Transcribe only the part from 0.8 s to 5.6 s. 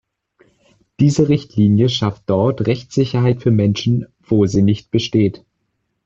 Diese Richtlinie schafft dort Rechtssicherheit für Menschen, wo sie nicht besteht.